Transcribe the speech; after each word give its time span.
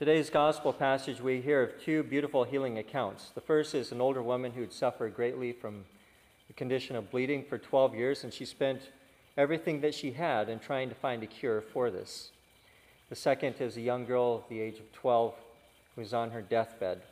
Today's 0.00 0.30
gospel 0.30 0.72
passage, 0.72 1.20
we 1.20 1.42
hear 1.42 1.62
of 1.62 1.78
two 1.78 2.02
beautiful 2.02 2.44
healing 2.44 2.78
accounts. 2.78 3.32
The 3.34 3.42
first 3.42 3.74
is 3.74 3.92
an 3.92 4.00
older 4.00 4.22
woman 4.22 4.52
who 4.52 4.62
had 4.62 4.72
suffered 4.72 5.14
greatly 5.14 5.52
from 5.52 5.84
the 6.46 6.54
condition 6.54 6.96
of 6.96 7.10
bleeding 7.10 7.44
for 7.44 7.58
12 7.58 7.94
years, 7.94 8.24
and 8.24 8.32
she 8.32 8.46
spent 8.46 8.80
everything 9.36 9.82
that 9.82 9.94
she 9.94 10.12
had 10.12 10.48
in 10.48 10.58
trying 10.58 10.88
to 10.88 10.94
find 10.94 11.22
a 11.22 11.26
cure 11.26 11.60
for 11.60 11.90
this. 11.90 12.30
The 13.10 13.14
second 13.14 13.56
is 13.60 13.76
a 13.76 13.82
young 13.82 14.06
girl 14.06 14.46
the 14.48 14.58
age 14.58 14.78
of 14.78 14.90
12 14.92 15.34
who 15.94 16.00
is 16.00 16.14
on 16.14 16.30
her 16.30 16.40
deathbed. 16.40 17.02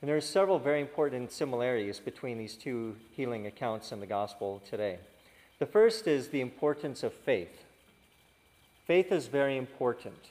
And 0.00 0.08
there 0.08 0.16
are 0.16 0.20
several 0.20 0.60
very 0.60 0.80
important 0.80 1.32
similarities 1.32 1.98
between 1.98 2.38
these 2.38 2.54
two 2.54 2.94
healing 3.10 3.48
accounts 3.48 3.90
in 3.90 3.98
the 3.98 4.06
gospel 4.06 4.62
today. 4.70 5.00
The 5.58 5.66
first 5.66 6.06
is 6.06 6.28
the 6.28 6.40
importance 6.40 7.02
of 7.02 7.12
faith. 7.12 7.64
Faith 8.86 9.10
is 9.10 9.26
very 9.26 9.56
important. 9.56 10.28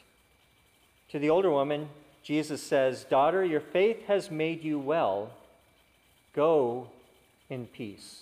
To 1.12 1.20
the 1.20 1.30
older 1.30 1.52
woman, 1.52 1.90
Jesus 2.24 2.64
says, 2.64 3.04
Daughter, 3.04 3.44
your 3.44 3.60
faith 3.60 4.06
has 4.08 4.32
made 4.32 4.64
you 4.64 4.80
well. 4.80 5.32
Go 6.34 6.88
in 7.50 7.66
peace. 7.66 8.22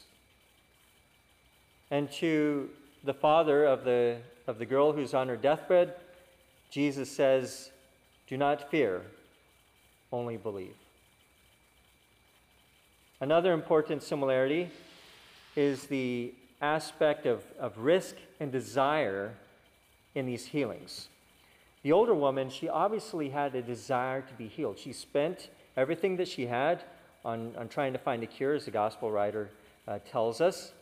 And 1.92 2.12
to 2.14 2.70
the 3.04 3.14
father 3.14 3.66
of 3.66 3.84
the, 3.84 4.18
of 4.48 4.58
the 4.58 4.66
girl 4.66 4.92
who's 4.92 5.14
on 5.14 5.28
her 5.28 5.38
deathbed, 5.38 5.94
Jesus 6.72 7.12
says, 7.12 7.70
Do 8.28 8.38
not 8.38 8.72
fear, 8.72 9.04
only 10.12 10.38
believe. 10.38 10.76
Another 13.22 13.54
important 13.54 14.02
similarity 14.02 14.72
is 15.56 15.84
the 15.86 16.34
aspect 16.60 17.28
of, 17.28 17.44
of 17.60 17.78
risk 17.78 18.16
and 18.40 18.52
desire 18.52 19.34
in 20.16 20.26
these 20.26 20.48
healings. 20.48 21.10
The 21.84 21.92
older 21.92 22.14
woman, 22.14 22.50
she 22.50 22.68
obviously 22.68 23.30
had 23.30 23.56
a 23.56 23.62
desire 23.62 24.22
to 24.22 24.34
be 24.34 24.48
healed. 24.48 24.78
She 24.78 24.92
spent 24.92 25.50
everything 25.78 26.18
that 26.18 26.28
she 26.28 26.46
had 26.46 26.84
on, 27.24 27.54
on 27.58 27.70
trying 27.70 27.94
to 27.94 28.00
find 28.00 28.22
a 28.22 28.28
cure, 28.28 28.54
as 28.54 28.66
the 28.66 28.72
gospel 28.72 29.12
writer 29.12 29.50
uh, 29.88 30.00
tells 30.10 30.42
us. 30.42 30.74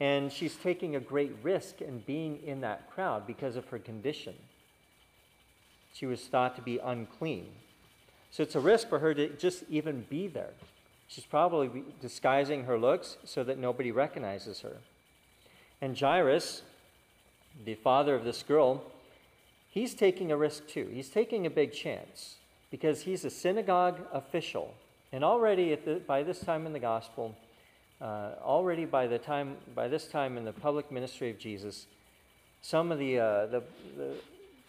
And 0.00 0.32
she's 0.32 0.54
taking 0.54 0.94
a 0.94 1.00
great 1.00 1.32
risk 1.42 1.80
in 1.80 2.00
being 2.06 2.40
in 2.44 2.60
that 2.60 2.88
crowd 2.90 3.26
because 3.26 3.56
of 3.56 3.66
her 3.68 3.80
condition. 3.80 4.34
She 5.92 6.06
was 6.06 6.20
thought 6.20 6.54
to 6.54 6.62
be 6.62 6.78
unclean. 6.78 7.46
So 8.30 8.44
it's 8.44 8.54
a 8.54 8.60
risk 8.60 8.88
for 8.88 9.00
her 9.00 9.14
to 9.14 9.30
just 9.30 9.64
even 9.68 10.06
be 10.08 10.28
there. 10.28 10.52
She's 11.08 11.24
probably 11.24 11.82
disguising 12.00 12.64
her 12.64 12.78
looks 12.78 13.16
so 13.24 13.42
that 13.42 13.58
nobody 13.58 13.90
recognizes 13.90 14.60
her. 14.60 14.76
And 15.80 15.98
Jairus, 15.98 16.62
the 17.64 17.74
father 17.74 18.14
of 18.14 18.24
this 18.24 18.42
girl, 18.42 18.84
he's 19.68 19.94
taking 19.94 20.32
a 20.32 20.36
risk 20.36 20.66
too. 20.66 20.88
He's 20.92 21.08
taking 21.08 21.46
a 21.46 21.50
big 21.50 21.72
chance 21.72 22.36
because 22.70 23.02
he's 23.02 23.24
a 23.24 23.30
synagogue 23.30 24.00
official. 24.12 24.74
And 25.12 25.24
already 25.24 25.74
the, 25.74 26.00
by 26.06 26.22
this 26.22 26.40
time 26.40 26.66
in 26.66 26.72
the 26.72 26.78
gospel, 26.78 27.34
uh, 28.00 28.32
already 28.42 28.84
by 28.84 29.06
the 29.06 29.18
time 29.18 29.56
by 29.74 29.88
this 29.88 30.06
time 30.06 30.36
in 30.36 30.44
the 30.44 30.52
public 30.52 30.92
ministry 30.92 31.30
of 31.30 31.38
Jesus, 31.38 31.86
some 32.62 32.92
of 32.92 32.98
the, 32.98 33.18
uh, 33.18 33.46
the, 33.46 33.62
the, 33.96 34.14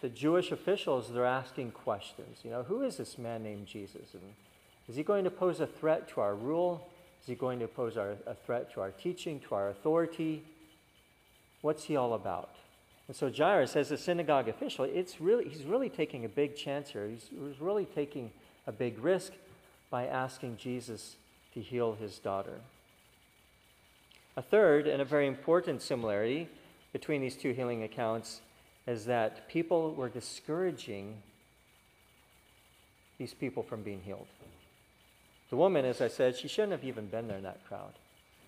the 0.00 0.08
Jewish 0.08 0.50
officials 0.52 1.12
they're 1.12 1.24
asking 1.24 1.72
questions. 1.72 2.38
You 2.42 2.50
know, 2.50 2.62
who 2.62 2.82
is 2.82 2.96
this 2.96 3.18
man 3.18 3.42
named 3.42 3.66
Jesus? 3.66 4.14
And 4.14 4.22
is 4.88 4.96
he 4.96 5.02
going 5.02 5.24
to 5.24 5.30
pose 5.30 5.60
a 5.60 5.66
threat 5.66 6.08
to 6.10 6.20
our 6.20 6.34
rule? 6.34 6.88
Is 7.22 7.28
he 7.28 7.34
going 7.34 7.60
to 7.60 7.68
pose 7.68 7.96
our, 7.96 8.16
a 8.26 8.34
threat 8.34 8.72
to 8.74 8.80
our 8.80 8.90
teaching, 8.90 9.40
to 9.48 9.54
our 9.54 9.68
authority? 9.68 10.42
What's 11.60 11.84
he 11.84 11.96
all 11.96 12.14
about? 12.14 12.56
And 13.10 13.16
so 13.16 13.28
Jairus, 13.28 13.74
as 13.74 13.90
a 13.90 13.96
synagogue 13.96 14.46
official, 14.46 14.84
it's 14.84 15.20
really, 15.20 15.48
he's 15.48 15.64
really 15.64 15.88
taking 15.88 16.24
a 16.24 16.28
big 16.28 16.54
chance 16.54 16.90
here. 16.90 17.08
He's, 17.08 17.28
he's 17.28 17.60
really 17.60 17.84
taking 17.84 18.30
a 18.68 18.70
big 18.70 19.00
risk 19.00 19.32
by 19.90 20.06
asking 20.06 20.58
Jesus 20.58 21.16
to 21.54 21.60
heal 21.60 21.96
his 22.00 22.20
daughter. 22.20 22.60
A 24.36 24.42
third, 24.42 24.86
and 24.86 25.02
a 25.02 25.04
very 25.04 25.26
important 25.26 25.82
similarity 25.82 26.48
between 26.92 27.20
these 27.20 27.34
two 27.34 27.50
healing 27.50 27.82
accounts, 27.82 28.42
is 28.86 29.06
that 29.06 29.48
people 29.48 29.92
were 29.94 30.08
discouraging 30.08 31.16
these 33.18 33.34
people 33.34 33.64
from 33.64 33.82
being 33.82 34.02
healed. 34.02 34.28
The 35.48 35.56
woman, 35.56 35.84
as 35.84 36.00
I 36.00 36.06
said, 36.06 36.36
she 36.36 36.46
shouldn't 36.46 36.70
have 36.70 36.84
even 36.84 37.06
been 37.06 37.26
there 37.26 37.38
in 37.38 37.42
that 37.42 37.66
crowd. 37.66 37.94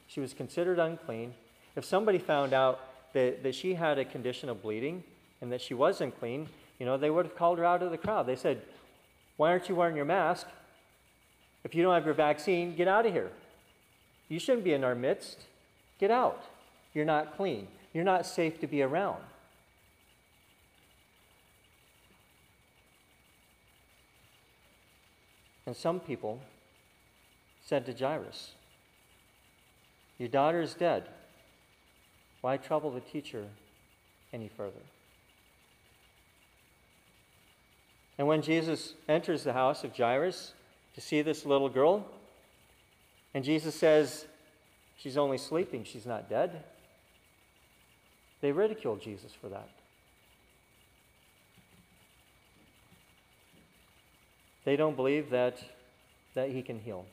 She 0.07 0.21
was 0.21 0.33
considered 0.33 0.79
unclean. 0.79 1.35
If 1.75 1.85
somebody 1.85 2.19
found 2.19 2.53
out 2.53 2.92
that, 3.13 3.43
that 3.43 3.55
she 3.55 3.75
had 3.75 3.99
a 3.99 4.05
condition 4.05 4.49
of 4.49 4.63
bleeding 4.63 5.05
and 5.41 5.51
that 5.53 5.61
she 5.61 5.75
wasn't 5.75 6.19
clean, 6.19 6.49
you 6.79 6.87
know, 6.87 6.97
they 6.97 7.11
would 7.11 7.27
have 7.27 7.37
called 7.37 7.59
her 7.59 7.65
out 7.65 7.83
of 7.83 7.91
the 7.91 7.99
crowd. 7.99 8.27
They 8.27 8.37
said, 8.37 8.63
Why 9.37 9.51
aren't 9.51 9.69
you 9.69 9.75
wearing 9.75 9.97
your 9.97 10.05
mask? 10.05 10.47
If 11.65 11.75
you 11.75 11.83
don't 11.83 11.95
have 11.95 12.05
your 12.05 12.15
vaccine, 12.15 12.75
get 12.75 12.89
out 12.89 13.07
of 13.07 13.13
here. 13.13 13.31
You 14.29 14.39
shouldn't 14.39 14.65
be 14.65 14.73
in 14.73 14.83
our 14.83 14.95
midst. 14.95 15.43
Get 15.99 16.11
out. 16.11 16.43
You're 16.95 17.05
not 17.05 17.37
clean. 17.37 17.69
You're 17.93 18.05
not 18.05 18.27
safe 18.27 18.61
to 18.61 18.67
be 18.67 18.83
around. 18.83 19.23
And 25.67 25.77
some 25.77 26.01
people 26.01 26.41
said 27.65 27.87
to 27.87 27.93
Jairus, 27.93 28.53
Your 30.19 30.29
daughter 30.29 30.61
is 30.61 30.75
dead. 30.75 31.09
Why 32.43 32.59
trouble 32.59 32.91
the 32.91 33.01
teacher 33.01 33.47
any 34.33 34.49
further? 34.49 34.83
And 38.19 38.27
when 38.27 38.43
Jesus 38.43 38.95
enters 39.09 39.45
the 39.45 39.53
house 39.53 39.85
of 39.85 39.97
Jairus 39.97 40.53
to 40.95 41.01
see 41.01 41.23
this 41.23 41.47
little 41.47 41.69
girl, 41.69 42.05
and 43.33 43.43
Jesus 43.43 43.75
says, 43.75 44.27
She's 44.99 45.17
only 45.17 45.39
sleeping, 45.39 45.85
she's 45.85 46.07
not 46.07 46.29
dead, 46.29 46.63
they 48.41 48.53
ridicule 48.53 48.97
Jesus 48.97 49.33
for 49.33 49.49
that. 49.49 49.69
They 54.65 54.77
don't 54.77 54.95
believe 54.95 55.31
that, 55.31 55.59
that 56.35 56.51
he 56.51 56.63
can 56.63 56.79
heal. 56.79 57.07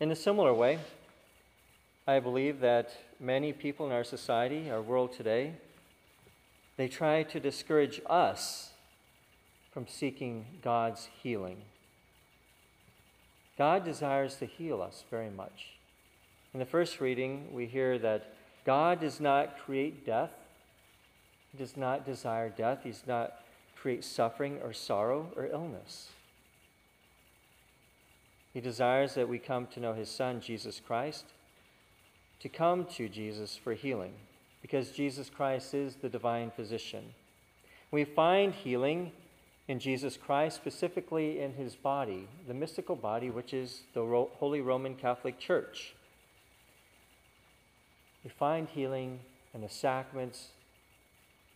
In 0.00 0.10
a 0.10 0.16
similar 0.16 0.54
way, 0.54 0.78
I 2.08 2.20
believe 2.20 2.60
that 2.60 2.96
many 3.20 3.52
people 3.52 3.84
in 3.84 3.92
our 3.92 4.02
society, 4.02 4.70
our 4.70 4.80
world 4.80 5.12
today, 5.12 5.52
they 6.78 6.88
try 6.88 7.22
to 7.24 7.38
discourage 7.38 8.00
us 8.06 8.70
from 9.70 9.86
seeking 9.86 10.46
God's 10.62 11.10
healing. 11.22 11.58
God 13.58 13.84
desires 13.84 14.36
to 14.36 14.46
heal 14.46 14.80
us 14.80 15.04
very 15.10 15.28
much. 15.28 15.74
In 16.54 16.60
the 16.60 16.64
first 16.64 16.98
reading, 16.98 17.52
we 17.52 17.66
hear 17.66 17.98
that 17.98 18.32
God 18.64 19.00
does 19.00 19.20
not 19.20 19.58
create 19.58 20.06
death. 20.06 20.30
He 21.52 21.58
does 21.58 21.76
not 21.76 22.06
desire 22.06 22.48
death. 22.48 22.84
He 22.84 22.90
does 22.90 23.06
not 23.06 23.34
create 23.76 24.02
suffering 24.02 24.60
or 24.62 24.72
sorrow 24.72 25.30
or 25.36 25.44
illness. 25.44 26.08
He 28.54 28.62
desires 28.62 29.12
that 29.12 29.28
we 29.28 29.38
come 29.38 29.66
to 29.66 29.80
know 29.80 29.92
His 29.92 30.08
Son, 30.08 30.40
Jesus 30.40 30.80
Christ, 30.80 31.26
to 32.40 32.48
come 32.48 32.84
to 32.84 33.08
Jesus 33.08 33.56
for 33.62 33.74
healing 33.74 34.12
because 34.62 34.90
Jesus 34.90 35.30
Christ 35.30 35.74
is 35.74 35.96
the 35.96 36.08
divine 36.08 36.50
physician. 36.50 37.14
We 37.90 38.04
find 38.04 38.52
healing 38.52 39.12
in 39.66 39.78
Jesus 39.78 40.16
Christ, 40.16 40.56
specifically 40.56 41.40
in 41.40 41.52
his 41.52 41.74
body, 41.74 42.26
the 42.46 42.54
mystical 42.54 42.96
body, 42.96 43.30
which 43.30 43.52
is 43.52 43.82
the 43.92 44.02
Holy 44.38 44.60
Roman 44.60 44.94
Catholic 44.94 45.38
Church. 45.38 45.94
We 48.24 48.30
find 48.30 48.68
healing 48.68 49.20
in 49.54 49.60
the 49.60 49.68
sacraments 49.68 50.48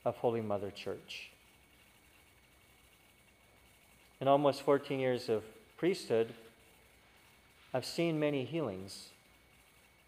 of 0.05 0.17
Holy 0.17 0.41
Mother 0.41 0.71
Church. 0.71 1.31
In 4.21 4.29
almost 4.29 4.63
14 4.63 5.01
years 5.01 5.29
of 5.29 5.43
priesthood, 5.77 6.35
I've 7.75 7.87
seen 7.87 8.21
many 8.21 8.45
healings 8.45 9.09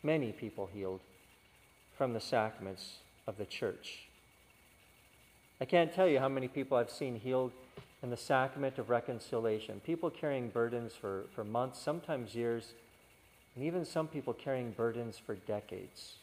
many 0.05 0.33
people 0.33 0.69
healed 0.73 1.01
from 1.97 2.13
the 2.13 2.21
sacraments 2.21 2.99
of 3.27 3.39
the 3.39 3.47
church. 3.47 4.09
I 5.61 5.65
can't 5.65 5.93
tell 5.93 6.07
you 6.07 6.19
how 6.19 6.29
many 6.29 6.49
people 6.49 6.77
I've 6.77 6.91
seen 6.91 7.17
healed 7.17 7.53
in 8.03 8.11
the 8.11 8.17
sacrament 8.17 8.79
of 8.79 8.91
reconciliation. 8.91 9.81
People 9.81 10.11
carrying 10.11 10.51
burdens 10.51 10.93
for, 10.93 11.25
for 11.35 11.43
months, 11.43 11.79
sometimes 11.79 12.35
years, 12.35 12.75
and 13.55 13.65
even 13.65 13.85
some 13.85 14.09
people 14.09 14.35
carrying 14.35 14.73
burdens 14.73 15.17
for 15.17 15.35
decades. 15.35 16.17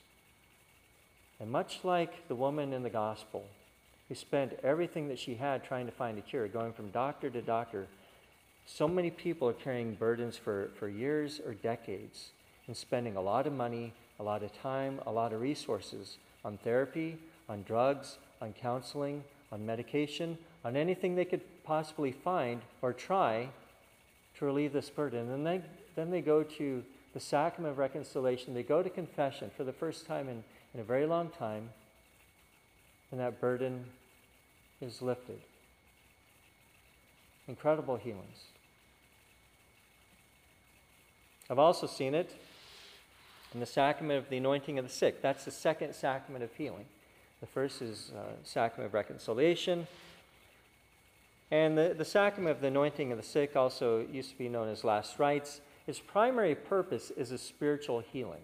And 1.39 1.49
much 1.49 1.79
like 1.83 2.27
the 2.27 2.35
woman 2.35 2.73
in 2.73 2.83
the 2.83 2.89
gospel, 2.89 3.45
who 4.07 4.15
spent 4.15 4.59
everything 4.63 5.07
that 5.07 5.17
she 5.17 5.35
had 5.35 5.63
trying 5.63 5.87
to 5.87 5.91
find 5.91 6.17
a 6.19 6.21
cure, 6.21 6.47
going 6.47 6.73
from 6.73 6.91
doctor 6.91 7.29
to 7.29 7.41
doctor, 7.41 7.87
so 8.65 8.87
many 8.87 9.09
people 9.09 9.47
are 9.47 9.53
carrying 9.53 9.95
burdens 9.95 10.37
for, 10.37 10.69
for 10.77 10.87
years 10.87 11.39
or 11.43 11.53
decades 11.53 12.29
and 12.71 12.77
spending 12.77 13.17
a 13.17 13.21
lot 13.21 13.47
of 13.47 13.51
money, 13.51 13.91
a 14.17 14.23
lot 14.23 14.41
of 14.43 14.57
time, 14.61 14.97
a 15.05 15.11
lot 15.11 15.33
of 15.33 15.41
resources 15.41 16.15
on 16.45 16.57
therapy, 16.59 17.17
on 17.49 17.63
drugs, 17.63 18.17
on 18.41 18.53
counseling, 18.53 19.25
on 19.51 19.65
medication, 19.65 20.37
on 20.63 20.77
anything 20.77 21.13
they 21.13 21.25
could 21.25 21.41
possibly 21.65 22.13
find 22.13 22.61
or 22.81 22.93
try 22.93 23.49
to 24.39 24.45
relieve 24.45 24.71
this 24.71 24.89
burden. 24.89 25.19
And 25.19 25.29
then 25.29 25.43
they, 25.43 25.61
then 25.97 26.11
they 26.11 26.21
go 26.21 26.43
to 26.43 26.81
the 27.13 27.19
sacrament 27.19 27.73
of 27.73 27.77
reconciliation. 27.77 28.53
They 28.53 28.63
go 28.63 28.81
to 28.81 28.89
confession 28.89 29.51
for 29.57 29.65
the 29.65 29.73
first 29.73 30.07
time 30.07 30.29
in, 30.29 30.41
in 30.73 30.79
a 30.79 30.83
very 30.85 31.05
long 31.05 31.27
time, 31.27 31.71
and 33.11 33.19
that 33.19 33.41
burden 33.41 33.83
is 34.79 35.01
lifted. 35.01 35.41
Incredible 37.49 37.97
healings. 37.97 38.45
I've 41.49 41.59
also 41.59 41.85
seen 41.85 42.15
it 42.15 42.33
in 43.53 43.59
the 43.59 43.65
sacrament 43.65 44.17
of 44.17 44.29
the 44.29 44.37
anointing 44.37 44.79
of 44.79 44.85
the 44.85 44.91
sick. 44.91 45.21
That's 45.21 45.45
the 45.45 45.51
second 45.51 45.93
sacrament 45.93 46.43
of 46.43 46.53
healing. 46.53 46.85
The 47.41 47.47
first 47.47 47.81
is 47.81 48.11
uh, 48.15 48.33
sacrament 48.43 48.87
of 48.87 48.93
reconciliation. 48.93 49.87
And 51.49 51.77
the, 51.77 51.93
the 51.97 52.05
sacrament 52.05 52.55
of 52.55 52.61
the 52.61 52.67
anointing 52.67 53.11
of 53.11 53.17
the 53.17 53.23
sick 53.23 53.55
also 53.55 54.05
used 54.11 54.29
to 54.31 54.37
be 54.37 54.47
known 54.47 54.69
as 54.69 54.83
last 54.83 55.19
rites. 55.19 55.59
Its 55.85 55.99
primary 55.99 56.55
purpose 56.55 57.11
is 57.11 57.31
a 57.31 57.37
spiritual 57.37 57.99
healing. 57.99 58.41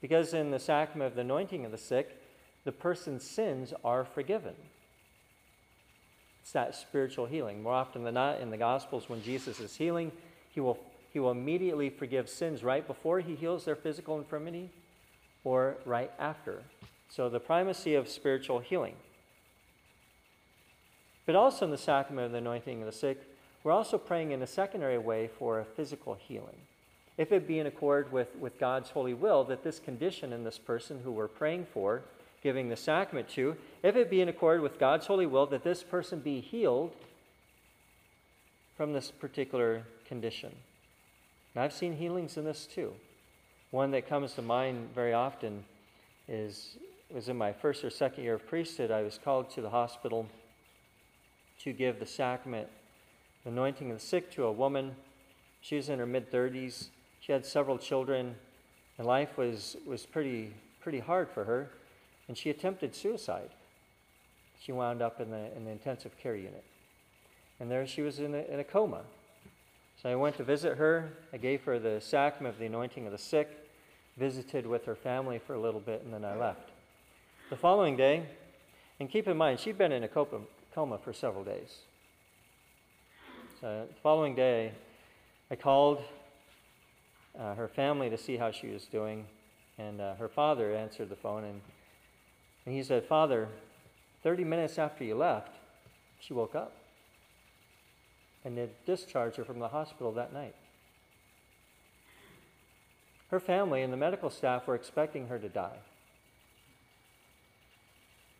Because 0.00 0.34
in 0.34 0.50
the 0.50 0.58
sacrament 0.58 1.08
of 1.08 1.14
the 1.14 1.20
anointing 1.20 1.64
of 1.64 1.70
the 1.70 1.78
sick, 1.78 2.20
the 2.64 2.72
person's 2.72 3.22
sins 3.22 3.72
are 3.84 4.04
forgiven. 4.04 4.54
It's 6.42 6.52
that 6.52 6.74
spiritual 6.74 7.26
healing. 7.26 7.62
More 7.62 7.74
often 7.74 8.04
than 8.04 8.14
not, 8.14 8.40
in 8.40 8.50
the 8.50 8.56
Gospels, 8.56 9.08
when 9.08 9.22
Jesus 9.22 9.60
is 9.60 9.76
healing, 9.76 10.10
he 10.50 10.60
will, 10.60 10.78
he 11.16 11.20
will 11.20 11.30
immediately 11.30 11.88
forgive 11.88 12.28
sins 12.28 12.62
right 12.62 12.86
before 12.86 13.20
he 13.20 13.34
heals 13.34 13.64
their 13.64 13.74
physical 13.74 14.18
infirmity 14.18 14.68
or 15.44 15.78
right 15.86 16.10
after. 16.18 16.62
So, 17.08 17.30
the 17.30 17.40
primacy 17.40 17.94
of 17.94 18.06
spiritual 18.06 18.58
healing. 18.58 18.96
But 21.24 21.34
also 21.34 21.64
in 21.64 21.70
the 21.70 21.78
sacrament 21.78 22.26
of 22.26 22.32
the 22.32 22.38
anointing 22.38 22.80
of 22.80 22.84
the 22.84 22.92
sick, 22.92 23.18
we're 23.64 23.72
also 23.72 23.96
praying 23.96 24.32
in 24.32 24.42
a 24.42 24.46
secondary 24.46 24.98
way 24.98 25.30
for 25.38 25.58
a 25.58 25.64
physical 25.64 26.12
healing. 26.12 26.58
If 27.16 27.32
it 27.32 27.48
be 27.48 27.60
in 27.60 27.66
accord 27.66 28.12
with, 28.12 28.36
with 28.36 28.58
God's 28.58 28.90
holy 28.90 29.14
will 29.14 29.42
that 29.44 29.64
this 29.64 29.78
condition 29.78 30.34
in 30.34 30.44
this 30.44 30.58
person 30.58 31.00
who 31.02 31.12
we're 31.12 31.28
praying 31.28 31.66
for, 31.72 32.02
giving 32.42 32.68
the 32.68 32.76
sacrament 32.76 33.30
to, 33.30 33.56
if 33.82 33.96
it 33.96 34.10
be 34.10 34.20
in 34.20 34.28
accord 34.28 34.60
with 34.60 34.78
God's 34.78 35.06
holy 35.06 35.24
will 35.24 35.46
that 35.46 35.64
this 35.64 35.82
person 35.82 36.18
be 36.18 36.42
healed 36.42 36.92
from 38.76 38.92
this 38.92 39.10
particular 39.10 39.82
condition. 40.06 40.54
And 41.56 41.64
I've 41.64 41.72
seen 41.72 41.96
healings 41.96 42.36
in 42.36 42.44
this 42.44 42.66
too. 42.66 42.92
One 43.70 43.90
that 43.92 44.06
comes 44.06 44.34
to 44.34 44.42
mind 44.42 44.90
very 44.94 45.14
often 45.14 45.64
is 46.28 46.76
was 47.10 47.30
in 47.30 47.38
my 47.38 47.50
first 47.50 47.82
or 47.82 47.88
second 47.88 48.24
year 48.24 48.34
of 48.34 48.46
priesthood. 48.46 48.90
I 48.90 49.00
was 49.00 49.18
called 49.18 49.48
to 49.52 49.62
the 49.62 49.70
hospital 49.70 50.26
to 51.60 51.72
give 51.72 51.98
the 51.98 52.04
sacrament, 52.04 52.68
the 53.42 53.48
anointing 53.48 53.90
of 53.90 54.00
the 54.00 54.04
sick, 54.04 54.30
to 54.32 54.44
a 54.44 54.52
woman. 54.52 54.96
She 55.62 55.76
was 55.76 55.88
in 55.88 55.98
her 55.98 56.04
mid 56.04 56.30
30s. 56.30 56.88
She 57.20 57.32
had 57.32 57.46
several 57.46 57.78
children, 57.78 58.34
and 58.98 59.06
life 59.06 59.38
was, 59.38 59.78
was 59.86 60.04
pretty, 60.04 60.52
pretty 60.80 61.00
hard 61.00 61.30
for 61.30 61.44
her. 61.44 61.70
And 62.28 62.36
she 62.36 62.50
attempted 62.50 62.94
suicide. 62.94 63.48
She 64.60 64.72
wound 64.72 65.00
up 65.00 65.22
in 65.22 65.30
the, 65.30 65.56
in 65.56 65.64
the 65.64 65.70
intensive 65.70 66.18
care 66.18 66.36
unit. 66.36 66.64
And 67.58 67.70
there 67.70 67.86
she 67.86 68.02
was 68.02 68.18
in 68.18 68.34
a, 68.34 68.42
in 68.42 68.60
a 68.60 68.64
coma. 68.64 69.04
I 70.06 70.14
went 70.14 70.36
to 70.36 70.44
visit 70.44 70.78
her. 70.78 71.10
I 71.32 71.36
gave 71.36 71.64
her 71.64 71.78
the 71.78 72.00
sacrament 72.00 72.54
of 72.54 72.60
the 72.60 72.66
anointing 72.66 73.06
of 73.06 73.12
the 73.12 73.18
sick, 73.18 73.48
visited 74.16 74.66
with 74.66 74.84
her 74.84 74.94
family 74.94 75.38
for 75.38 75.54
a 75.54 75.60
little 75.60 75.80
bit, 75.80 76.02
and 76.04 76.14
then 76.14 76.24
I 76.24 76.36
left. 76.36 76.70
The 77.50 77.56
following 77.56 77.96
day, 77.96 78.24
and 79.00 79.10
keep 79.10 79.26
in 79.26 79.36
mind, 79.36 79.58
she'd 79.58 79.76
been 79.76 79.92
in 79.92 80.04
a 80.04 80.08
coma, 80.08 80.40
coma 80.74 80.98
for 80.98 81.12
several 81.12 81.42
days. 81.42 81.78
So 83.60 83.86
the 83.88 84.00
following 84.00 84.36
day, 84.36 84.72
I 85.50 85.56
called 85.56 86.02
uh, 87.38 87.54
her 87.54 87.68
family 87.68 88.08
to 88.10 88.16
see 88.16 88.36
how 88.36 88.52
she 88.52 88.68
was 88.68 88.84
doing, 88.84 89.26
and 89.76 90.00
uh, 90.00 90.14
her 90.14 90.28
father 90.28 90.74
answered 90.74 91.08
the 91.08 91.16
phone, 91.16 91.44
and, 91.44 91.60
and 92.64 92.74
he 92.74 92.82
said, 92.82 93.04
Father, 93.04 93.48
30 94.22 94.44
minutes 94.44 94.78
after 94.78 95.02
you 95.02 95.16
left, 95.16 95.52
she 96.20 96.32
woke 96.32 96.54
up. 96.54 96.72
And 98.46 98.56
they 98.56 98.68
discharged 98.86 99.36
her 99.38 99.44
from 99.44 99.58
the 99.58 99.66
hospital 99.66 100.12
that 100.12 100.32
night. 100.32 100.54
Her 103.30 103.40
family 103.40 103.82
and 103.82 103.92
the 103.92 103.96
medical 103.96 104.30
staff 104.30 104.68
were 104.68 104.76
expecting 104.76 105.26
her 105.26 105.38
to 105.38 105.48
die. 105.48 105.78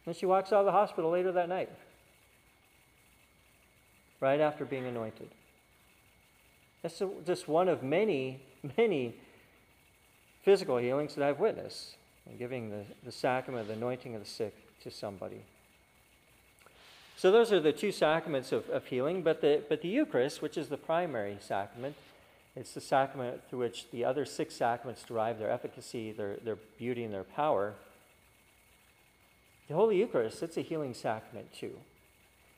And 0.06 0.14
she 0.14 0.24
walks 0.24 0.52
out 0.52 0.60
of 0.60 0.66
the 0.66 0.70
hospital 0.70 1.10
later 1.10 1.32
that 1.32 1.48
night 1.48 1.70
right 4.20 4.38
after 4.38 4.64
being 4.64 4.86
anointed. 4.86 5.28
That's 6.82 7.02
just 7.26 7.48
one 7.48 7.68
of 7.68 7.82
many, 7.82 8.40
many 8.78 9.16
physical 10.44 10.76
healings 10.76 11.16
that 11.16 11.28
I've 11.28 11.40
witnessed 11.40 11.96
in 12.30 12.36
giving 12.36 12.70
the, 12.70 12.84
the 13.04 13.10
sacrament 13.10 13.62
of 13.62 13.66
the 13.66 13.74
anointing 13.74 14.14
of 14.14 14.22
the 14.22 14.28
sick 14.28 14.54
to 14.84 14.90
somebody. 14.92 15.42
So 17.16 17.32
those 17.32 17.50
are 17.50 17.60
the 17.60 17.72
two 17.72 17.92
sacraments 17.92 18.52
of, 18.52 18.68
of 18.68 18.84
healing, 18.84 19.22
but 19.22 19.40
the, 19.40 19.62
but 19.68 19.80
the 19.80 19.88
Eucharist, 19.88 20.42
which 20.42 20.58
is 20.58 20.68
the 20.68 20.76
primary 20.76 21.38
sacrament, 21.40 21.96
it's 22.54 22.72
the 22.72 22.80
sacrament 22.80 23.40
through 23.48 23.60
which 23.60 23.90
the 23.90 24.04
other 24.04 24.24
six 24.26 24.54
sacraments 24.54 25.02
derive 25.02 25.38
their 25.38 25.50
efficacy, 25.50 26.12
their, 26.12 26.36
their 26.36 26.56
beauty, 26.78 27.04
and 27.04 27.12
their 27.12 27.24
power. 27.24 27.74
The 29.68 29.74
Holy 29.74 29.98
Eucharist, 29.98 30.42
it's 30.42 30.58
a 30.58 30.62
healing 30.62 30.92
sacrament 30.92 31.52
too. 31.52 31.72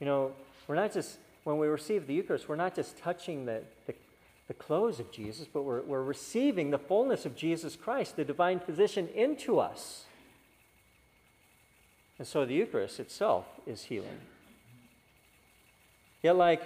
You 0.01 0.07
know, 0.07 0.33
we're 0.67 0.75
not 0.75 0.93
just 0.93 1.19
when 1.45 1.59
we 1.59 1.69
receive 1.69 2.07
the 2.07 2.15
Eucharist, 2.15 2.49
we're 2.49 2.57
not 2.57 2.75
just 2.75 2.99
touching 2.99 3.47
the, 3.47 3.63
the, 3.87 3.95
the 4.49 4.55
clothes 4.55 5.01
of 5.01 5.11
Jesus, 5.13 5.47
but 5.53 5.63
we're, 5.63 5.83
we're 5.83 6.03
receiving 6.03 6.71
the 6.71 6.79
fullness 6.79 7.25
of 7.25 7.37
Jesus 7.37 7.77
Christ, 7.77 8.17
the 8.17 8.25
divine 8.25 8.61
physician, 8.61 9.09
into 9.15 9.59
us. 9.59 10.05
And 12.19 12.27
so 12.27 12.45
the 12.45 12.55
Eucharist 12.55 12.99
itself 12.99 13.47
is 13.67 13.85
healing. 13.85 14.19
Yet, 16.23 16.37
like 16.37 16.63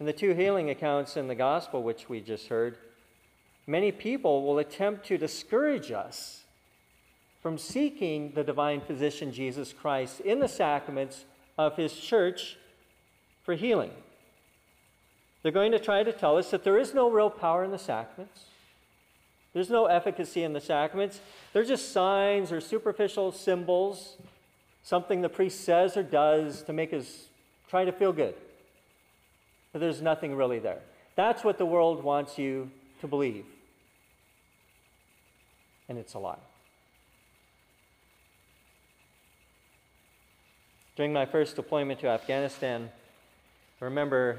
in 0.00 0.06
the 0.06 0.12
two 0.12 0.34
healing 0.34 0.70
accounts 0.70 1.16
in 1.16 1.28
the 1.28 1.34
Gospel, 1.34 1.82
which 1.82 2.08
we 2.08 2.20
just 2.20 2.48
heard, 2.48 2.76
many 3.66 3.92
people 3.92 4.42
will 4.42 4.58
attempt 4.58 5.06
to 5.06 5.18
discourage 5.18 5.92
us 5.92 6.42
from 7.42 7.58
seeking 7.58 8.32
the 8.34 8.44
divine 8.44 8.80
physician, 8.80 9.32
Jesus 9.32 9.72
Christ, 9.72 10.20
in 10.20 10.38
the 10.38 10.48
sacraments 10.48 11.24
of 11.58 11.76
his 11.76 11.94
church 11.94 12.56
for 13.42 13.54
healing. 13.54 13.90
They're 15.42 15.52
going 15.52 15.72
to 15.72 15.78
try 15.78 16.04
to 16.04 16.12
tell 16.12 16.36
us 16.36 16.50
that 16.52 16.62
there 16.62 16.78
is 16.78 16.94
no 16.94 17.10
real 17.10 17.30
power 17.30 17.64
in 17.64 17.72
the 17.72 17.78
sacraments. 17.78 18.44
There's 19.52 19.70
no 19.70 19.86
efficacy 19.86 20.44
in 20.44 20.52
the 20.52 20.60
sacraments. 20.60 21.20
They're 21.52 21.64
just 21.64 21.92
signs 21.92 22.52
or 22.52 22.60
superficial 22.60 23.32
symbols, 23.32 24.16
something 24.82 25.20
the 25.20 25.28
priest 25.28 25.64
says 25.64 25.96
or 25.96 26.02
does 26.02 26.62
to 26.62 26.72
make 26.72 26.92
us 26.92 27.26
try 27.68 27.84
to 27.84 27.92
feel 27.92 28.12
good. 28.12 28.34
But 29.72 29.80
there's 29.80 30.02
nothing 30.02 30.34
really 30.34 30.58
there. 30.58 30.80
That's 31.16 31.44
what 31.44 31.58
the 31.58 31.66
world 31.66 32.02
wants 32.02 32.38
you 32.38 32.70
to 33.00 33.06
believe. 33.06 33.44
And 35.88 35.98
it's 35.98 36.14
a 36.14 36.18
lie. 36.18 36.38
During 40.94 41.12
my 41.12 41.24
first 41.24 41.56
deployment 41.56 42.00
to 42.00 42.08
Afghanistan, 42.08 42.90
I 43.80 43.84
remember 43.84 44.38